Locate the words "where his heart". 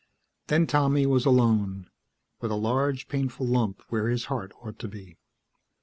3.89-4.51